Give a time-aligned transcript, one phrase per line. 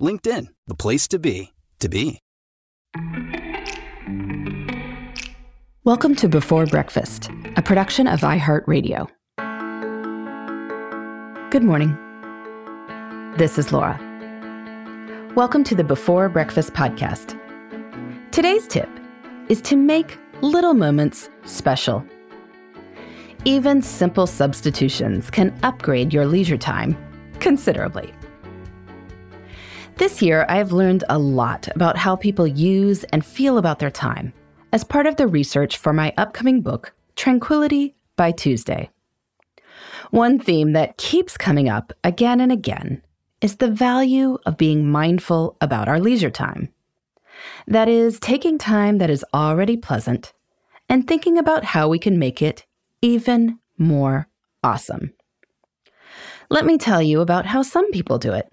[0.00, 2.20] LinkedIn, the place to be, to be.
[5.84, 9.08] Welcome to Before Breakfast, a production of iHeartRadio.
[11.50, 11.96] Good morning.
[13.36, 13.98] This is Laura.
[15.34, 17.38] Welcome to the Before Breakfast podcast.
[18.30, 18.88] Today's tip
[19.48, 22.04] is to make little moments special.
[23.44, 26.96] Even simple substitutions can upgrade your leisure time
[27.40, 28.12] considerably.
[30.00, 33.90] This year, I have learned a lot about how people use and feel about their
[33.90, 34.32] time
[34.72, 38.88] as part of the research for my upcoming book, Tranquility by Tuesday.
[40.10, 43.02] One theme that keeps coming up again and again
[43.42, 46.70] is the value of being mindful about our leisure time.
[47.66, 50.32] That is, taking time that is already pleasant
[50.88, 52.64] and thinking about how we can make it
[53.02, 54.28] even more
[54.64, 55.12] awesome.
[56.48, 58.50] Let me tell you about how some people do it.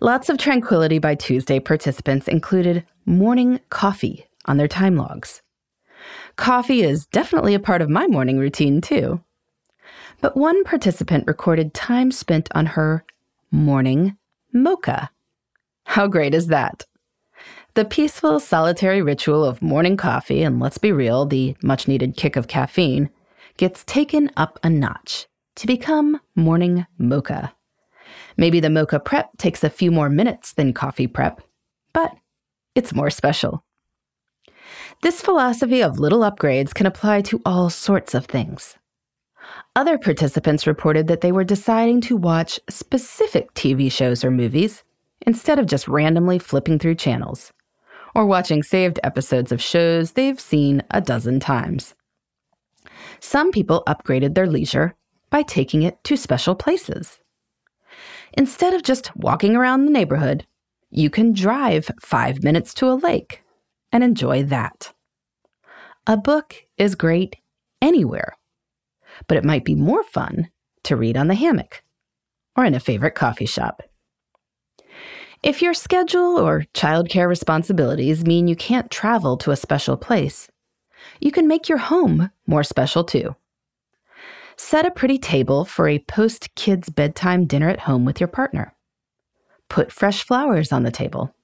[0.00, 5.42] Lots of Tranquility by Tuesday participants included morning coffee on their time logs.
[6.36, 9.22] Coffee is definitely a part of my morning routine, too.
[10.20, 13.04] But one participant recorded time spent on her
[13.50, 14.16] morning
[14.52, 15.10] mocha.
[15.84, 16.86] How great is that?
[17.74, 22.36] The peaceful, solitary ritual of morning coffee, and let's be real, the much needed kick
[22.36, 23.10] of caffeine,
[23.56, 25.26] gets taken up a notch
[25.56, 27.54] to become morning mocha.
[28.36, 31.42] Maybe the mocha prep takes a few more minutes than coffee prep,
[31.92, 32.12] but
[32.74, 33.64] it's more special.
[35.02, 38.76] This philosophy of little upgrades can apply to all sorts of things.
[39.74, 44.84] Other participants reported that they were deciding to watch specific TV shows or movies
[45.26, 47.52] instead of just randomly flipping through channels,
[48.14, 51.94] or watching saved episodes of shows they've seen a dozen times.
[53.20, 54.94] Some people upgraded their leisure
[55.30, 57.18] by taking it to special places.
[58.34, 60.46] Instead of just walking around the neighborhood,
[60.90, 63.42] you can drive five minutes to a lake
[63.90, 64.92] and enjoy that.
[66.06, 67.36] A book is great
[67.80, 68.36] anywhere,
[69.28, 70.48] but it might be more fun
[70.84, 71.82] to read on the hammock
[72.56, 73.82] or in a favorite coffee shop.
[75.42, 80.48] If your schedule or childcare responsibilities mean you can't travel to a special place,
[81.20, 83.34] you can make your home more special too.
[84.56, 88.74] Set a pretty table for a post kids bedtime dinner at home with your partner.
[89.68, 91.34] Put fresh flowers on the table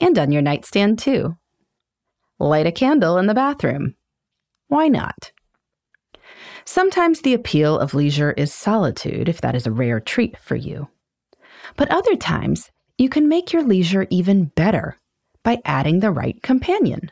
[0.00, 1.36] and on your nightstand too
[2.38, 3.94] light a candle in the bathroom.
[4.68, 5.32] Why not?
[6.64, 10.88] Sometimes the appeal of leisure is solitude, if that is a rare treat for you.
[11.76, 14.96] But other times, you can make your leisure even better
[15.42, 17.10] by adding the right companion.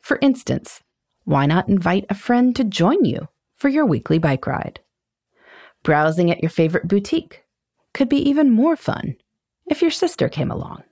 [0.00, 0.80] For instance,
[1.24, 3.28] why not invite a friend to join you
[3.60, 4.80] for your weekly bike ride?
[5.84, 7.44] Browsing at your favorite boutique
[7.94, 9.16] could be even more fun
[9.66, 10.82] if your sister came along.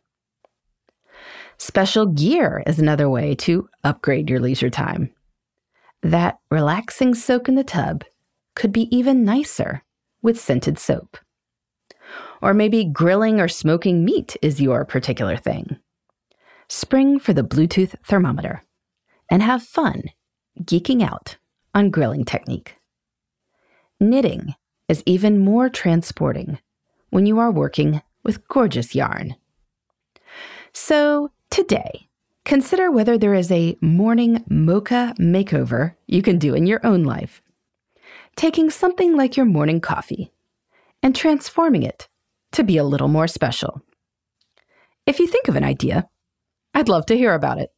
[1.56, 5.12] Special gear is another way to upgrade your leisure time.
[6.02, 8.04] That relaxing soak in the tub
[8.54, 9.82] could be even nicer
[10.22, 11.18] with scented soap.
[12.40, 15.78] Or maybe grilling or smoking meat is your particular thing.
[16.68, 18.62] Spring for the Bluetooth thermometer
[19.30, 20.04] and have fun
[20.62, 21.36] geeking out
[21.74, 22.76] on grilling technique.
[24.00, 24.54] Knitting
[24.88, 26.58] is even more transporting
[27.10, 29.36] when you are working with gorgeous yarn.
[30.72, 32.08] So Today,
[32.44, 37.42] consider whether there is a morning mocha makeover you can do in your own life.
[38.36, 40.30] Taking something like your morning coffee
[41.02, 42.08] and transforming it
[42.52, 43.82] to be a little more special.
[45.06, 46.08] If you think of an idea,
[46.74, 47.70] I'd love to hear about it.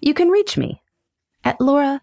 [0.00, 0.82] You can reach me
[1.42, 2.02] at laura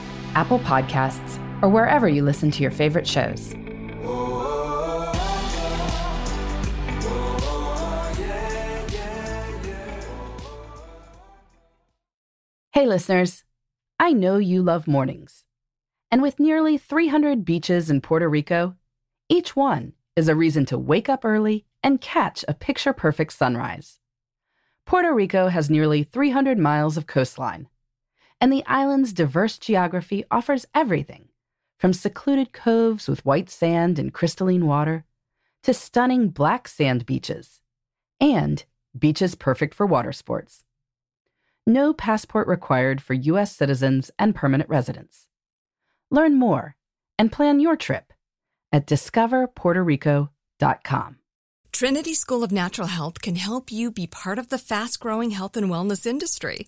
[0.35, 3.53] Apple Podcasts, or wherever you listen to your favorite shows.
[12.73, 13.43] Hey, listeners.
[13.99, 15.45] I know you love mornings.
[16.09, 18.75] And with nearly 300 beaches in Puerto Rico,
[19.29, 23.99] each one is a reason to wake up early and catch a picture perfect sunrise.
[24.85, 27.67] Puerto Rico has nearly 300 miles of coastline,
[28.41, 31.27] and the island's diverse geography offers everything
[31.77, 35.05] from secluded coves with white sand and crystalline water
[35.63, 37.61] to stunning black sand beaches
[38.19, 38.65] and
[38.97, 40.65] beaches perfect for water sports.
[41.67, 43.55] No passport required for U.S.
[43.55, 45.27] citizens and permanent residents.
[46.09, 46.75] Learn more
[47.19, 48.11] and plan your trip
[48.71, 51.17] at discoverpuertorico.com.
[51.71, 55.55] Trinity School of Natural Health can help you be part of the fast growing health
[55.55, 56.67] and wellness industry.